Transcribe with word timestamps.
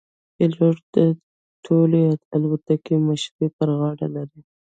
پیلوټ 0.35 0.77
د 0.95 0.97
ټولې 1.65 2.03
الوتکې 2.35 2.95
مشري 3.07 3.47
پر 3.57 3.69
غاړه 3.79 4.07
لري. 4.15 4.39